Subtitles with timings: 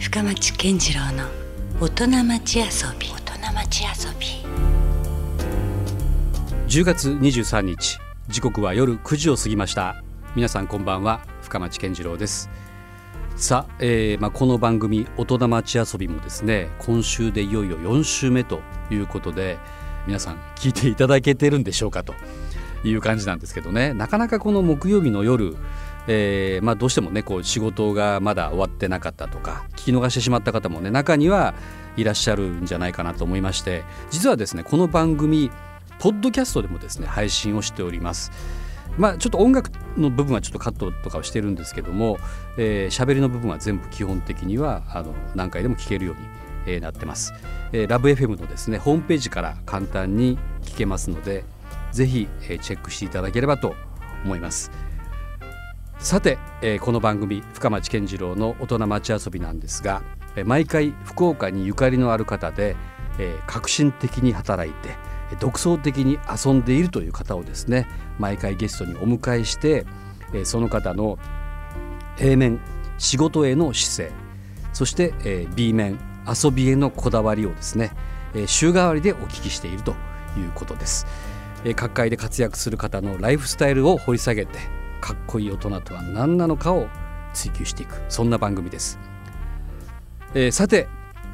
[0.00, 1.24] 深町健次郎の
[1.80, 2.64] 大人町遊
[3.00, 3.08] び。
[3.08, 4.26] 大人町遊び。
[6.68, 7.98] 10月23日
[8.28, 10.04] 時刻は夜9時を過ぎました。
[10.36, 12.48] 皆さんこんばんは深町健次郎です。
[13.34, 19.58] さあ、えーまあ、この番組「大人町遊び」もですね今週でいよいよ4週目ということで
[20.06, 22.14] 皆さん聞いていただけてるんでしょうかと
[22.84, 23.94] いう感じなんですけどね。
[23.94, 25.56] なかなかこの木曜日の夜、
[26.10, 31.54] えーまあ、どうしてもねこう仕事がまだ終わってなかったとか聞き逃してしまった方もね中には
[31.98, 35.50] いらっしゃるんじゃないかなと思いまして実はですねこの番組
[35.98, 38.30] ポッドキャストでもですね配信をしております。
[38.96, 42.22] まあ、ちょっと音楽の部分はちょっとカットとかをしてるんですけども喋、
[42.56, 46.22] えー、りの部分は全部基本的にはあの何回でも聞けるように、
[46.66, 47.32] えー、なってます、
[47.70, 51.44] えー、ラブ f m のですねホームページから簡単に聞けますので
[51.92, 53.76] ぜひ、えー、チェックしていただければと
[54.24, 54.72] 思います
[55.98, 60.00] さて、えー、この番組深町健次郎の大人町遊びなんですが、
[60.36, 62.76] えー、毎回福岡にゆかりのある方で、
[63.18, 64.90] えー、革新的に働いて
[65.40, 69.86] 独創的に遊んでいるという方をですね毎回ゲストにお迎えして
[70.44, 71.18] その方の
[72.18, 72.60] A 面
[72.96, 74.16] 仕事への姿勢
[74.72, 77.90] そして B 面遊びへのこだわりをですね
[78.46, 79.92] 週替わりでお聞きしていると
[80.36, 81.06] いうことです。
[81.74, 86.88] 各界で活躍する方のライフスタイルを掘り下げてかっこいい大人とは何なのかを
[87.32, 88.02] 追求していく。
[88.08, 88.98] そんな番組です、
[90.34, 90.88] えー、さて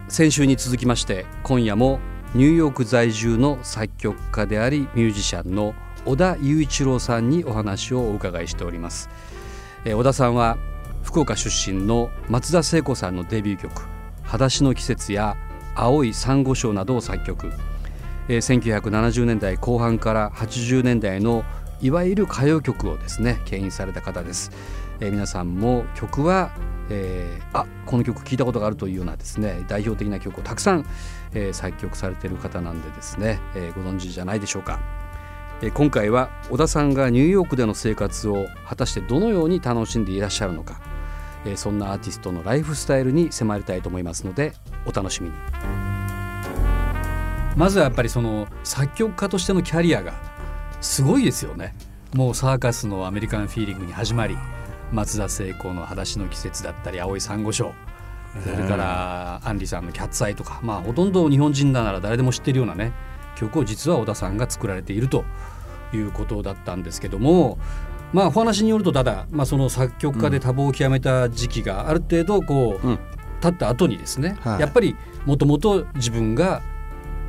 [0.08, 1.98] 先週に続きまして今夜も
[2.34, 9.08] ニューヨーク在住の作曲家でありミュージシャンの小田雄一郎さんにお話をお伺いしております、
[9.84, 10.58] えー、小田さんは
[11.02, 13.86] 福岡出身の松田聖子さんのデビュー曲
[14.24, 15.36] 「裸足の季節」や
[15.76, 17.52] 「青い珊瑚礁」などを作曲、
[18.28, 21.44] えー、1970年代後半から80年代の
[21.84, 24.50] いわゆる歌謡曲をですね牽引された方です、
[25.00, 26.50] えー、皆さんも曲は
[26.90, 30.86] えー、あこの曲聴いたことがあるというようなですね代表的な曲をたくさん、
[31.32, 34.80] えー、作曲されている方なんでですね、えー、ご存知じゃないでしょうか、
[35.62, 40.78] えー、今回は小田さんがニューヨークでの生活を果たしてどのように楽しんでいらっしゃるのか、
[41.46, 44.52] えー、そんなアーティストのライフスタイルに迫りたいと思いますので
[44.84, 45.34] お楽しみに。
[47.56, 50.33] まずはやっぱりその作曲家としてのキャリアが
[50.84, 51.74] すごいですよね。
[52.14, 54.36] もうサーカスのアメリカンフィーリングに始まり
[54.92, 57.72] 松田聖子の「裸足の季節」だったり「青い珊瑚礁」
[58.45, 62.92] それからアンリさんの「キャッツアイ」とか、まあ、ほとんど日本人なら誰でも知ってるようなね
[63.34, 65.24] 曲を実は小田さんが作られていると
[65.92, 67.58] いうことだったんですけども
[68.12, 72.98] まあお話によるとただ、まあ、その作曲家で多忙を極めた時期がある程度こう、うん、
[73.40, 76.62] 経った後にですね、はい、やっぱりもともと自分が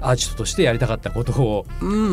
[0.05, 1.65] アーティストとしてやりたかったことを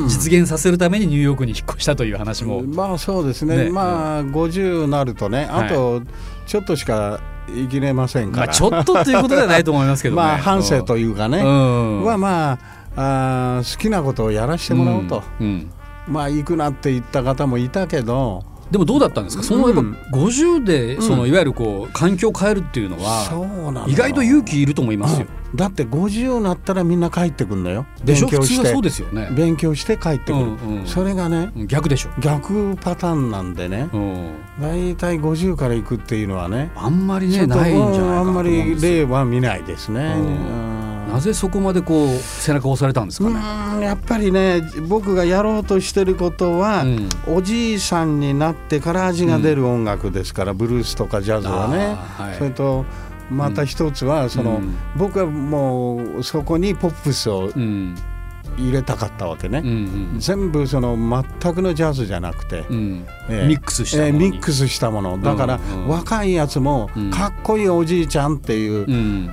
[0.08, 6.02] 実現させるためにニューヨークに引っ越したという話も、うん、まあそうですね、ね、まあ50になるとねあと
[6.46, 12.58] ちょっとしか生きれませんから、まあ、ちょっとということではないと思いますけど、ね、 まあ反省というかね、うん、はま
[12.96, 15.70] ああ好きなことをやらせてもらおうと、うん、
[16.06, 18.44] まあ行くなって言った方もいたけど。
[18.70, 19.42] でもどうだったんですか？
[19.42, 19.82] そのやっぱ
[20.16, 25.26] 50でそのいわゆるこう環境を変えるっていうのは意外と勇気いると思いますよ。
[25.54, 27.84] だって50になったらみんな帰ってくんだよ。
[28.04, 28.72] 勉強して。
[28.72, 29.28] そうですよね。
[29.32, 32.10] 勉強して帰ってくる、うんうん、それがね逆でしょ。
[32.20, 34.30] 逆パターンなんでね、うん、
[34.60, 40.16] 大体50から行くっていうのはねあんまりねないんじゃないかあんまり例は見ないですね、
[41.12, 43.84] なぜそこまでこう背中を押されたんですかね？
[43.84, 52.84] やっぱりね僕がやろうとしてることは、うん、おじいさんになってから味が出る音楽ですから、ブルースとかジャズはね、はい、それと
[53.30, 57.50] また一つはその、うん、僕はもうそこにポップスを
[58.58, 59.70] 入れたかったわけね、うんう
[60.16, 60.96] ん、全部その
[61.40, 63.06] 全くのジャズじゃなくて、うん。
[63.28, 65.20] えー、ミックスしたもの、えー、ミックスしたもの。
[65.20, 69.30] だから、若いやつもかっこいいおじいちゃんっていう、うん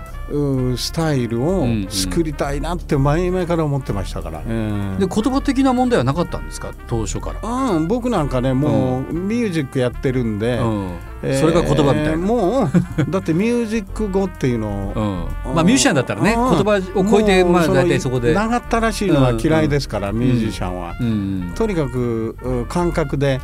[0.78, 4.52] スタイルを作りたいなって前々から思ってましたから、うん
[4.94, 6.74] うん、で言葉的な問題はなかったんですか？
[6.88, 10.98] 当初から、うん、僕なんかねもうミュージックやってるんで、うん。
[11.22, 12.18] えー、それが言葉みたいな。
[12.18, 12.72] もう
[13.10, 14.94] だってミュージック語っていうのを、
[15.48, 18.34] うん、まあミュージシャンだったらね言葉を超えてまあ大体そこで。
[18.34, 20.94] 長ったらしいのは嫌いですから、ミュージシャンは、
[21.56, 23.42] とにかく感覚で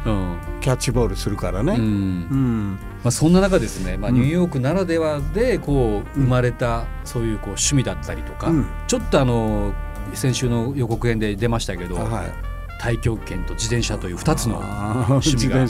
[0.62, 8.52] キャッチボールするからね、うんまあ、そんな中ですね、まあ、ニューヨークならではでこう生まれたそういうこう趣味だったりとか、
[8.88, 9.74] ちょっとあの
[10.14, 14.58] 先週の予告編で出ましたけど、はい太極拳と自転車という2つの
[15.08, 15.66] 趣味が、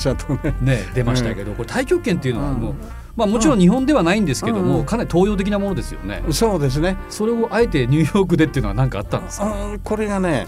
[0.62, 2.74] ね、出ましたけど、これ太極拳っていうのはもう、
[3.16, 6.24] まあ、もちろん日本ではないんですけども、かなり東洋的なものですよね。
[6.32, 6.98] そうですね。
[7.10, 9.78] それをあえてニューヨークでっていうのは何かあったんですか？
[9.84, 10.48] これがね、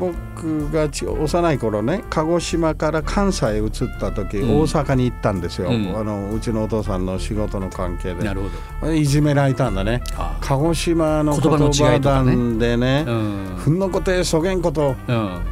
[0.00, 3.70] 僕が幼い頃ね鹿児島から関西へ移っ
[4.00, 8.24] た時、うん、大阪に行ったんですよ、うん、あのうちのお父さんの仕事の関係で。
[8.24, 8.48] なるほ
[8.86, 8.92] ど。
[8.92, 10.02] いじめられたんだね。
[10.40, 13.04] 鹿児島の言葉団でね
[13.58, 14.96] 「ふ、んのことへそげんこと」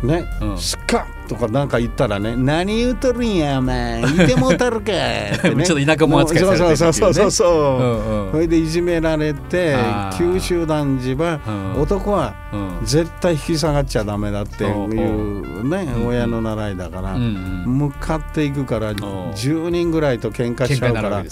[0.02, 0.24] ね
[0.56, 4.02] 「すっか」とかなんか言ったらね「何言うとるんやお前。
[4.02, 4.92] いてもうたるか」
[5.36, 5.62] ってね。
[5.68, 9.76] ちょっと田舎も扱いされてる、ね、そうそうそうそう、うんうん、それでいじめられて
[10.16, 11.38] 九州男児は、
[11.78, 12.34] 男は
[12.82, 21.22] 絶対引き下がっちゃダメだっていうね、親の習いだから、向かっていくから10人ぐらいと喧嘩しちゃうから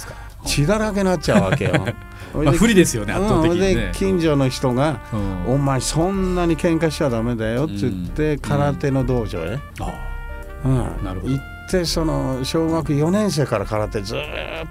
[0.46, 1.72] 血だらけになっちゃうわけよ。
[2.34, 5.00] まあ、不利ですよね圧倒的に、ね、で近所の人が、
[5.46, 9.58] うん、お前そんなに喧嘩しちゃダメだよ」って言って、空手の道場へ、
[10.64, 11.32] うん、なるほど。
[11.32, 14.18] 行ってその小学4年生から空手ずっ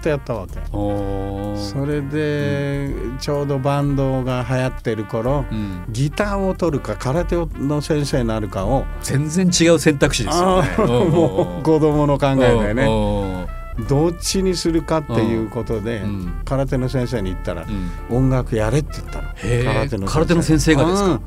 [0.02, 0.54] とやったわけ。
[0.72, 10.68] それで、ちょうどバンドが流行ってる頃、うん、ギターを取るか空手の先生になるかを全然違う選択肢ですよね。
[10.78, 13.55] もう子供の考えだよね
[13.88, 17.66] どっちにするかっていうことで、うん、空手の先生に言ったら、
[18.10, 19.28] うん、音楽やれって言ったの。
[19.34, 21.20] 空手の空手の先生がですか、うん、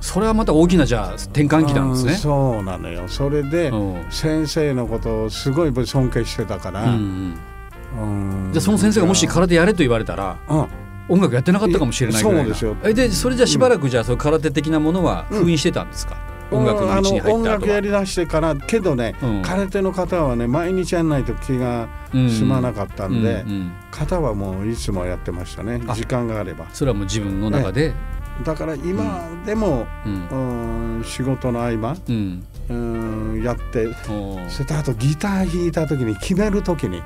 [0.00, 3.08] それはまた大きなじゃあ転換期なんですね、そうなのよ。
[3.08, 3.72] それで
[4.10, 7.34] 先生のことをすごい尊敬してたから、うん
[8.52, 10.38] じゃあその先生がもし空手やれと言われたら、
[11.08, 12.76] 音楽やってなかったかもしれないぐらいそうですよ。
[12.84, 16.16] えでそれじゃしばらくじゃあその空手的なものは封印してたんですか、
[16.50, 25.80] 音楽の道に音楽やりだしてからけどね、うん、空手の方はね毎日やんないと気が済まなかったんで、うんうん、型はもういつもやってましたね。
[25.94, 26.66] 時間があれば。
[26.72, 27.94] それはもう自分の中で、
[28.44, 31.02] だから今でも、うん。
[31.04, 33.42] 仕事の合間、うん。
[33.42, 33.86] やって
[34.48, 37.02] それとあとギター弾いた時に決める時に、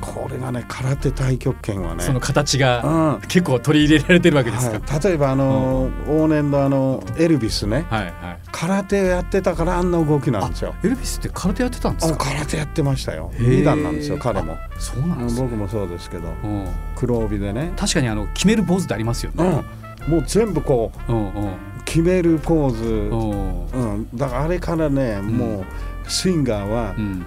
[0.00, 10.74] これがね空手太極拳はねその形が結構取り入れられてるわけですか、はい、例えばあの、うん、往年のあのエルビスね、はいはい、空手やってたからあんな動きなんですよ。
[10.84, 12.18] エルビスって空手やってたんですか？
[12.18, 13.32] 空手やってましたよ。
[13.38, 14.58] 二段なんですよ彼も。
[14.78, 17.72] そうなんです、ね、僕もそうですけど、うん、黒帯でね。
[17.76, 19.64] 確かにあの決めるポーズってありますよね、
[20.06, 21.54] うん、もう全部こう、うんうん、
[21.86, 25.64] 決めるポーズ、うん、だからあれからね、もう
[26.06, 27.24] スインガーは、うん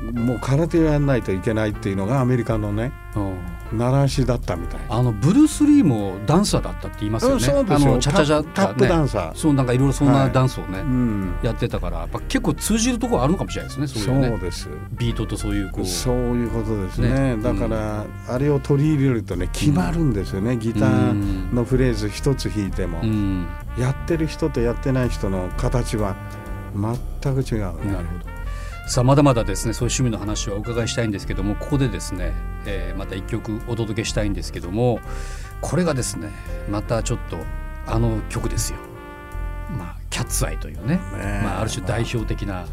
[0.00, 2.92] もう空手をやらないといけないっていうのがアメリカのね、
[3.72, 4.80] 習わしだったみたい。
[4.88, 9.34] あのブルース・リーもダンサーだったって言いますよね、うん、あのチャチャチャ、ね、タップダンサー。
[9.34, 14.38] そうなんかいろいろそんなダンスをね、はいうん、やってたからやっぱ結構通じるところあるのかもしれないですねそういうね。
[14.38, 14.68] です。
[14.92, 15.84] ビートとそういうこう。
[15.84, 23.00] そういうことですね、ね、だから、あれを取り入れるとね決まるんですよね、ギターのフレーズ一つ弾いても、
[23.76, 26.14] やってる人とやってない人の形は
[27.22, 28.37] 全く違う、ね、なるほど
[28.88, 32.32] さあまだまだですねそういう趣味の話はお伺いしたいんですけどもここでですね、
[32.64, 35.00] えー、また一曲お届けしたいんですけども
[35.60, 36.30] これがですね
[36.70, 37.36] またちょっと
[37.86, 38.78] あの曲ですよ。
[39.70, 40.98] まあ、キャッツアイというね、
[41.42, 42.64] まあ、ある種代表的な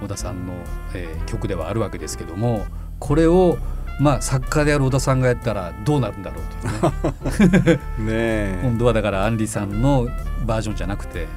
[0.00, 0.54] 小田さんの、
[0.94, 2.66] えー、曲ではあるわけですけども
[2.98, 3.58] これを
[4.00, 8.56] まあ作家である小田さんがやったらどうなるんだろうというね。
[8.56, 10.08] ね今度はだからアンリさんの
[10.44, 11.28] バージョンじゃなくて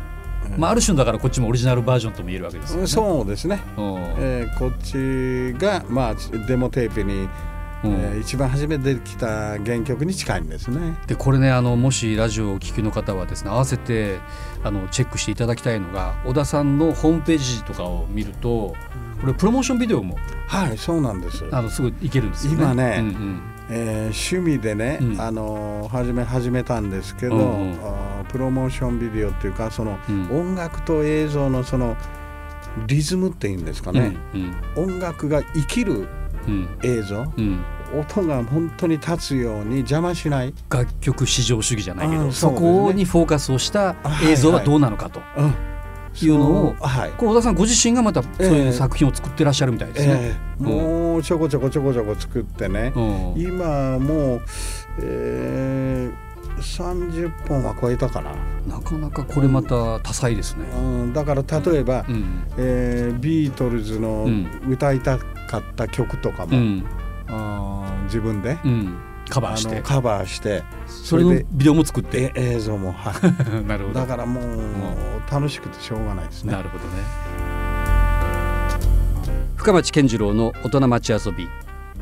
[0.58, 2.88] まあ、ある種だからこっちもオリジナルバージョンとも言えるわけですよね。
[2.88, 3.62] そうですね、
[4.18, 6.16] えー、こっちが、まあ、
[6.48, 7.30] デモテープに
[7.84, 10.98] うん、えー、一番初めてきた原曲に近いんですね。
[11.08, 14.20] でこれねあのもしラジオをお聞きの方はですね合わせて
[14.64, 18.76] あのチェックしていただきたいのが小田さんのホームページとかを見ると
[19.22, 22.58] これプロモーションビデオもはいそうなんですあのすぐいけるんですよね。
[22.58, 31.96] 今ね、うんうんえー、趣味でね、うん、あの始め始めたんですけど、うんうん、プロモーションビデオっていうかその、うん、音楽と映像のその
[32.88, 36.08] リズムっていうんですかね、うんうん、音楽が生きる
[36.84, 37.26] 映像、
[37.94, 40.54] 音が本当に立つように邪魔しない。
[40.70, 45.20] 楽曲至上主義じゃないけどそ、ね,、こにフォーカスをした映像はどうなのかと。
[45.20, 45.79] はいはい
[46.22, 50.38] いうのを、はい、小田さんご自身がまたそういう作品を作ってらっしゃるみたいですね。
[50.60, 54.42] えー、もうちょこちょこちょこちょこ作ってね、うん、今もう、
[55.02, 58.32] えー、30本は超えたかな。
[58.68, 64.28] なかなかこれまた多彩ですね、うん、だから例えば、うん、えー、ビートルズの
[64.68, 66.86] 歌いたかった曲とかも、うん、
[67.30, 68.98] あ自分で、うん
[69.30, 69.82] カバーして。
[69.82, 70.64] カバーして。
[70.88, 72.32] それのビデオも作って。
[72.36, 72.92] 映像も。
[72.92, 73.14] はい。
[73.68, 74.00] なるほど。
[74.00, 74.44] だからもう
[75.32, 76.54] 楽しくてしょうがないですね。
[76.54, 76.90] なるほどね。
[79.56, 81.48] 深町健次郎の大人町遊び。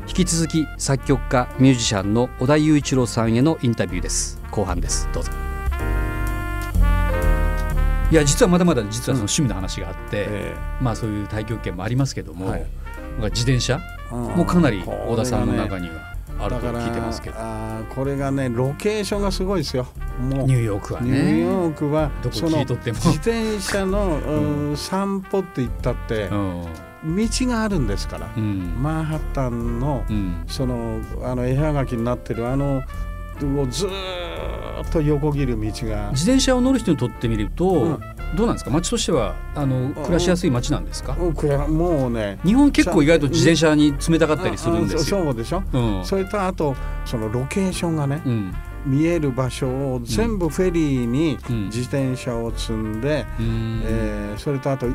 [0.08, 4.40] 引き続き作曲家ミュージシャンの小田雄一郎さんへのインタビューです。
[4.50, 5.06] 後半です。
[5.12, 5.30] どうぞ。
[8.10, 10.54] いや実はまだまだ実はその趣味の話があって、うんえ。
[10.80, 12.66] ー、まあそういう太極拳もありますけども、はい、
[13.24, 13.80] 自転車
[14.10, 16.07] もかなり小田さんの中には、
[16.38, 17.36] あると聞いてますけど。
[17.38, 19.86] あこれがねロケーションがすごいですよ。
[20.20, 20.46] もう。
[20.46, 21.10] ニューヨークはね。
[21.10, 26.66] ニューヨークはその自転車の、うん、散歩って言ったって、うん。
[27.04, 32.82] 道があるんですから、うん、マンハッタンの、うん、そのあの絵はがきになってるあの
[33.46, 33.90] をずっ
[34.92, 36.10] と横切る道が。
[36.10, 38.00] 自転車を乗る人にとってみると、うん、
[38.36, 38.70] どうなんですか？
[38.70, 45.24] 街としてはあの暮らしやすい街なんですか、うん、もうね日本結構意外と自転車に冷たかったりするんですよ。
[45.24, 48.22] そうでしょ、うん、それとあとそのロケーションがね、
[48.86, 54.86] 見える場所を全部フェリーに自転車を積んで、うん、えー、それとあと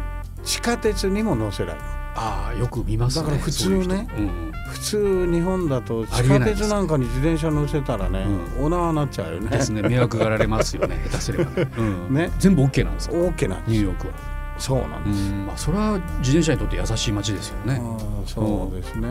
[0.44, 1.86] 地下鉄にも乗せられる。
[2.16, 8.26] ああよく見ます、ね、だから普通ね、うん、普通日本だと地下鉄なんかに自転車乗せたらね、
[8.58, 9.50] うん、お縄になっちゃうよね。
[9.50, 11.52] ですね迷惑がられますよね 下手すれば。
[11.52, 12.32] ね,、うん、ね。
[12.40, 13.72] 全部 OK なんですか？OK なんです。
[13.72, 14.14] ニューヨークは。
[14.60, 15.32] そうなんです。
[15.32, 17.82] まあそれは自転車にとって優しい街ですよね。
[18.26, 19.08] そうですね。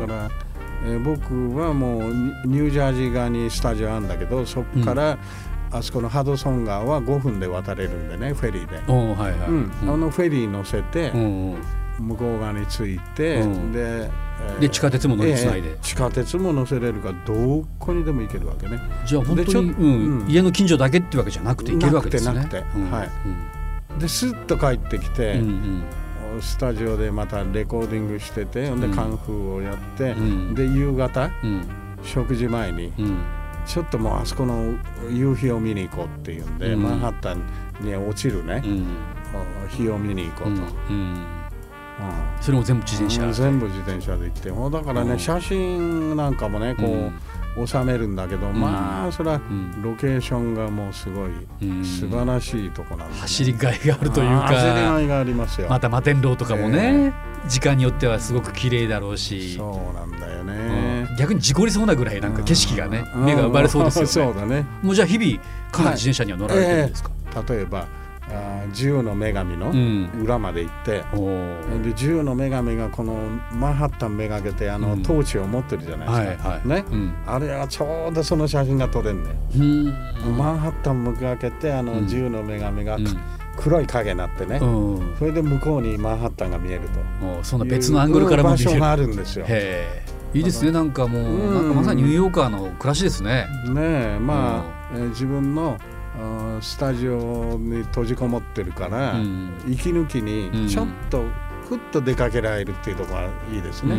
[0.00, 0.30] だから。
[0.86, 2.14] えー、僕はもう
[2.46, 5.16] ニュージャージー側にスタジオあるんだけどそこから、
[5.70, 9.48] あそこのハドソン川は5分で渡れるんでねフェリーで、はいはい。
[9.48, 11.56] うん、あのフェリー乗せて、うん
[11.98, 18.80] 向こう側に着いて、うん、で、えー、で地下鉄も乗りつないで、えー、地下鉄も乗せれるからどこにでも行けるわけね。
[19.06, 22.34] じゃあ本当に、うん、家の近所だけっていうわけじゃなくて行けるわけですね。
[22.34, 25.84] なくてなくて、はい、でスッと帰ってきて、うん
[26.34, 30.14] うん、スタジオでまたレコーディングしててでカンフーをやって、
[30.54, 31.30] で夕方、
[32.02, 32.92] 食事前に、
[33.66, 34.74] ちょっともうあそこの
[35.10, 37.42] 夕日を見に行こうっていうんで、マンハッタン
[37.80, 38.62] に落ちるね、
[39.68, 40.62] 日を見に行こうと。
[42.00, 44.50] うん、それも全部自転車、全部自転車で行って。
[44.50, 47.10] もうだからね、写真なんかもねこ
[47.56, 49.40] う、収めるんだけど、まあそれは
[49.80, 51.30] ロケーションがもうすごい
[51.84, 54.40] 素晴らしいとこなんで、ね、走りがいがあるというか。
[54.42, 55.68] 走りがいがありますよ。
[55.68, 57.12] また摩天楼とかもね、
[57.44, 59.54] えー、時間によってはすごく綺麗だろうし。
[59.54, 64.66] そうなんだよね、うん、逆に事故りそうなぐらいなんか景色がね、目が奪われそうですよね、そうだね。
[64.82, 67.38] もうじゃあ日々かなり自転車には乗られてるんですか、はいえ。
[67.38, 67.86] ー、例えばあ
[68.68, 69.72] 自由の女神の
[70.22, 71.18] 裏まで行って、う
[71.76, 73.14] ん、で自由の女神がこの
[73.52, 82.98] マンハッタンめがけてあの、トーチを持ってるじゃないですか、はいはい、ね、うん、あれはちょうどその写真が撮れんね、うん、マンハッタンめがけてあの自由の女神が、
[83.56, 87.44] 黒い影になってね、それで向こうにマンハッタンが見えると。
[87.44, 88.64] そんな別のアングルからも見える。
[88.64, 89.46] 場所があるんですよ。
[90.34, 93.46] いいですねなんかもう、なんかまさにニューヨーカーの暮らしですね。
[93.68, 95.78] ねえまあ、えー、自分の
[96.60, 101.24] スタジオに閉じこもってるから、うん、息抜きにちょっと
[101.68, 103.94] ふっと出かけられるっていうところがいいですね。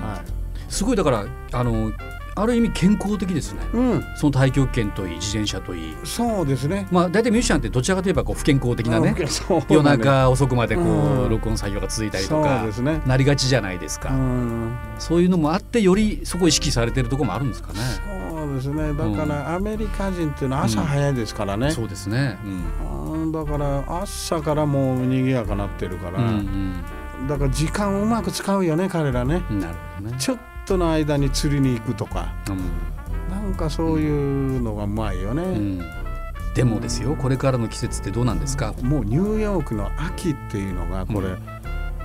[0.00, 1.92] はい、すごいだからあの
[2.36, 5.96] ある意味健康的ですね、うん、その太極拳といい自転車といい。
[6.04, 6.88] そうですね。
[6.90, 9.26] まあ大体ミュージシャンってどちらかといえばこう不健康的なね、ね、
[9.68, 17.78] 夜中遅くまでこう、うん、録音作業が続いたりとか、ね、なりがちじゃないですか、うん、そういうのもあってよりそこを意識されてるところもあるんですかね
[18.44, 18.92] そうですね。
[18.92, 22.36] だからアメリカ人っていうのは朝早いですからね、そうですね、
[23.32, 26.84] だから朝からもう賑やかなってるから、うん
[27.20, 29.42] うん、だから時間をうまく使うよね彼らね。
[29.50, 30.16] なるほどね。
[30.18, 32.58] ちょっとの間に釣りに行くとか、うん、
[33.30, 35.82] なんかそういうのがうまいよね、うん、
[36.54, 38.74] でもですよこれからの季節ってどうなんですか？
[38.82, 41.53] もうニューヨークの秋っていうのがこれ、もうウ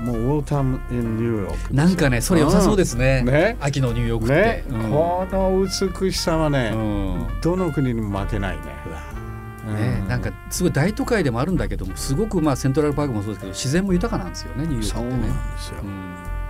[0.03, 3.23] ォータム・イン・ニューヨークなんかねそれ良さそうですね。
[3.23, 4.63] ね、秋のニューヨークって、ね。
[4.69, 5.65] うん、この
[5.99, 8.63] 美しさはね、うん、どの国にも負けないね。
[9.65, 15.11] ね、なんかすごい大都会でもあるんだけどもすごくまあセントラルパークもそうですけど自然も豊かなんですよねニューヨークってね。
[15.11, 15.75] そうなんですよ、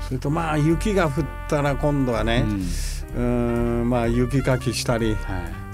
[0.07, 2.45] それとまあ雪が降ったら今度はね、
[3.17, 5.17] うん、まあ雪かきしたり、はい、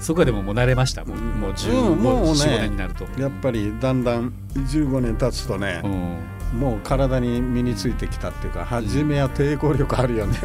[0.00, 1.04] そこはでももう慣れました。
[1.04, 3.04] もうもう15、うん、もうね、年になると。
[3.20, 6.16] やっぱりだんだん15年経つとね、うん、
[6.54, 10.38] もう体に身についてきたっていうか初めは抵抗力あるよね、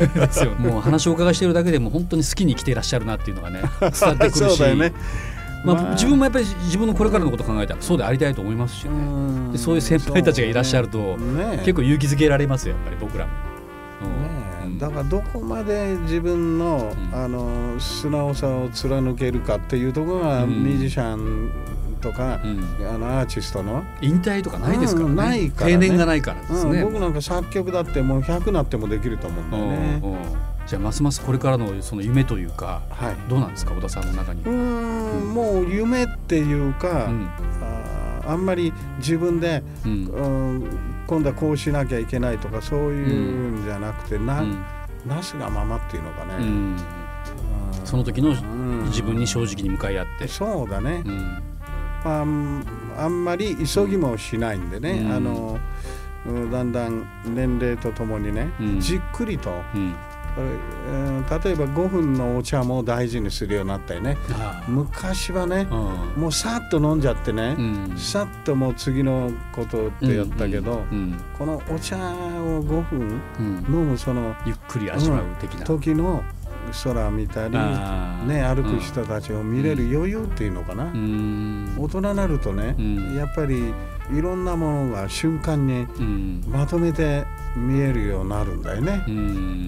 [0.58, 4.40] うん、もう話をお伺いしてるだけでも本当に好きに来ていらっしゃるなっていうのがね 伝わってくるし。
[4.40, 4.94] そうだよね。
[5.64, 9.52] まあ、自分もやっぱり自分のこれからのことを考えたらそうでありたいと思いますしね。
[9.52, 13.32] でそういう先輩たちがいらっしゃると、ね、結構勇気づけられますよやっぱり僕らも。
[14.68, 21.52] ね、だからどこまで自分の,、あの素直さを貫けるかっていうところが、ミュージシャン
[22.02, 23.84] とか、あのアーティストの。
[24.02, 30.02] 引退とかないですからね,、ないから定年がないからですね、僕なんか作曲だってもう100なってもできると思うんだよね。
[30.68, 34.44] じゃあますますこれからのその夢というか、はい、どうなんですか小田さんの中に。
[34.44, 37.30] うんもう夢っていうか、うん、
[38.26, 40.28] ああんまり自分で、うん、う
[40.58, 40.64] ん
[41.08, 44.44] 今度はこうしなきゃいけないとかそういうんじゃなくて、な
[45.06, 46.78] なすがままっていうのかね、うん。
[47.84, 48.30] その時の
[48.86, 51.42] 自分に正直に向かい合って、そうだね、あ
[52.04, 55.60] あんまり急ぎもしないんでね、あの
[56.52, 59.52] だんだん年齢とともにね、じっくりと、
[60.38, 64.18] えー、例えば5分のお茶も大事にするようになったよね
[64.68, 73.22] 昔はね、うん、もうさっと飲んじゃってね、うん、さっともう次のことってやったけど、うん、このお茶を5分
[73.68, 76.24] 飲むその、ゆっくり味わう的な、時の
[76.84, 77.58] 空見たり、
[78.28, 80.86] ね、歩く人たちを見れる余裕っていうのかな、
[81.78, 82.76] 大人になるとね、
[83.16, 83.74] やっぱり
[84.12, 85.88] いろんなものが瞬間に
[86.48, 87.26] まとめて
[87.56, 89.04] 見えるようになるんだよね、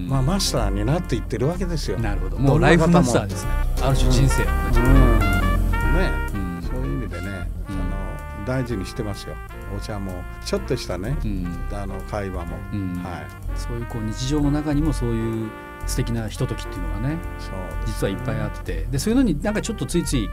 [0.08, 1.98] まあ、マスターになっていってるわけですよ。
[1.98, 2.38] なるほど。
[2.38, 3.50] もうライフマスターですね。
[3.82, 5.18] ある種人生、うん。
[5.18, 6.10] ね、
[6.62, 7.80] そういう意味でね、その
[8.46, 9.34] 大事にしてますよ。
[9.76, 10.12] お茶も
[10.44, 11.16] ちょっとしたね、
[11.72, 12.56] あの会話も、
[13.02, 15.50] はい、そういうこう日常の中にもそういう
[15.86, 17.16] 素敵なひとときっていうのがね
[17.86, 18.86] 実はいっぱいあって。
[18.90, 20.28] でそういうのになんかちょっとついつい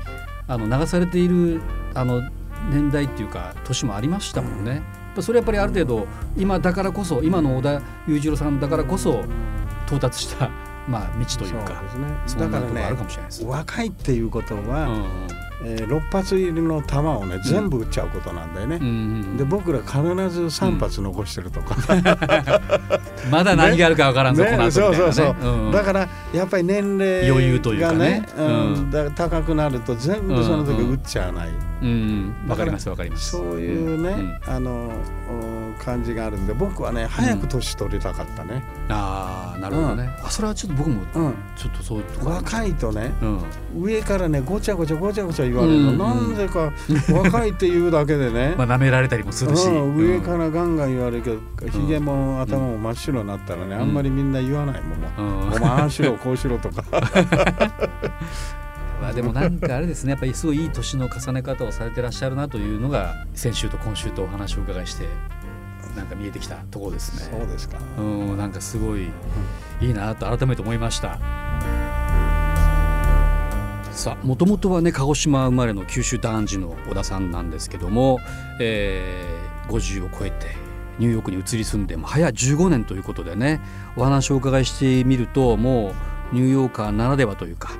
[0.47, 1.61] あの流されている
[1.93, 2.21] あの
[2.69, 4.81] 年代っていうか年もありましたもんね。
[5.19, 9.25] それやっぱりある程度今だからこそ今の小田裕次郎さんだからこそ
[9.85, 10.49] 到達した
[10.87, 11.83] まあ道というか
[12.27, 12.51] そうね。
[12.51, 12.95] だからね
[13.45, 14.97] 若いっていうことは、う
[15.37, 19.93] んえー、6発入りの弾をね全部撃っちゃうことなんだよね、うん、で僕ら必
[20.29, 28.43] ず3発残してるとか、うん、まだ何があるか分からんぞ、ね、この後、ね、そうそうそう、うん、だからやっぱり年齢余裕というかね、う
[28.77, 28.91] ん。
[28.91, 33.31] だ高くなると全部その時撃っちゃわない、うんわかりますわかります。
[33.31, 34.91] そういうね、あの
[35.73, 41.05] 感じがあるんで僕はね早く年取りたかったね、ああなるほどね、あそれはちょっと僕も
[41.55, 43.11] ちょっとそう若いとね、
[43.77, 46.71] 上からねごちゃごちゃごちゃごちゃ言われるの、なんでか
[47.11, 48.55] 若いって言うだけでね。
[48.59, 56.83] まあ舐められたりもするし、上からガンガン言われるけどひげも頭も真っ白になったらねあんまりみんな言わないもん、お前ああしろこうしろとか。
[59.01, 65.07] まあでもなんかあれですねやっぱりすごいいい年の重ね方をされてらっしゃるなというのが先週と今週とお話を伺いして
[65.95, 67.37] なんか見えてきたところですね。
[67.37, 67.77] そうですか。
[67.97, 69.09] うん、なんかすごい
[69.81, 71.19] いいなと改めて思いました。
[73.91, 78.19] さあもともとはね鹿児島生まれの九州男児の小田さんなんですけども、
[78.59, 80.55] えー、50を超えて
[80.97, 83.59] ニューヨークに移り住んでも早15年ということでね
[83.97, 85.93] お話をお伺いしてみるとも
[86.31, 87.71] うニューヨーカーならではというか、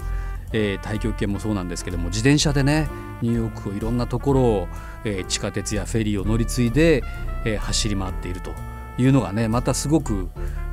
[0.52, 2.90] えー、太極拳もそうなんですけども自転車でね
[3.22, 4.68] ニューヨークをいろんなところを、
[5.04, 7.04] え、地下鉄やフェリーを乗り継いで、
[7.46, 8.52] え、走り回っていると
[8.98, 10.30] いうのがねまたすごく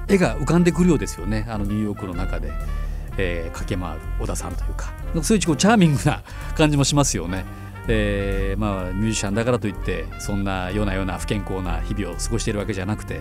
[0.07, 1.47] 絵が浮かんでくるようですよね。
[1.49, 2.53] あのニューヨークの中で、
[3.17, 4.93] え、駆け回る小田さんというか。
[5.23, 6.23] そういうチャーミングな
[6.57, 7.45] 感じもしますよね。
[7.89, 13.21] えー、まあミュージシャンだからといってそんなようなような不健康な日々を過ごしているわけじゃなくて、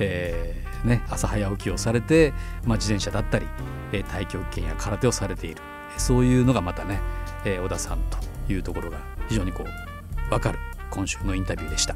[0.00, 2.32] えーね、朝早起きをされて、
[2.64, 3.46] まあ、自転車だったり、
[3.92, 5.62] えー、太極拳や空手をされている。
[5.96, 7.00] そういうのがまたね、
[7.44, 9.89] え、小田さんというところが非常にこう
[10.30, 10.58] 分かる。
[10.90, 11.94] 今週のインタビューでした。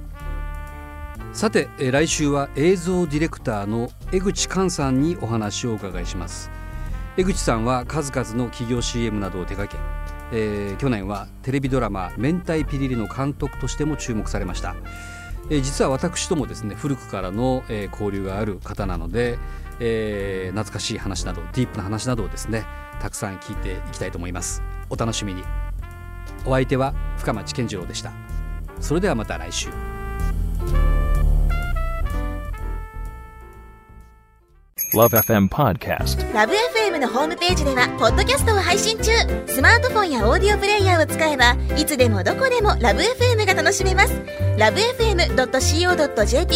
[1.33, 6.51] さて来週は映像ディレクターの江口寛さんにお話をお伺いします。
[7.17, 9.83] 江口さんは数々の企業 CM などを手掛け、
[10.33, 14.75] えー、去年はテレビドラマ「明太ピリリ」の監督としても注目されました、
[15.49, 19.39] えー、実は私ともですね古くからの、えー、交流がある方なので、
[19.79, 22.67] えー、懐かしい話などディープな話などをですね
[23.01, 24.63] たくさん聞いていきたいと思います。
[24.91, 25.64] お楽しみに。
[26.47, 28.13] お相手は深町健次郎でした。
[28.81, 29.69] それではまた来週。
[34.95, 39.11] LoveFM Podcast LoveFM のホームページではポッドキャストを配信中。
[39.47, 44.13] スマートフォンやオーディオプレイヤーを使えばいつでもどこでも LoveFM が楽しめます。
[44.57, 45.85] LoveFM.co.jp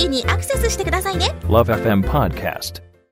[0.09, 1.35] にアクセスしてくださいね。
[1.43, 2.88] LoveFM Podcast